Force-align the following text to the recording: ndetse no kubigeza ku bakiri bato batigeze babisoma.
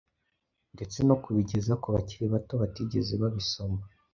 ndetse 0.75 0.97
no 1.07 1.15
kubigeza 1.23 1.73
ku 1.81 1.87
bakiri 1.95 2.25
bato 2.33 2.53
batigeze 2.61 3.13
babisoma. 3.21 3.81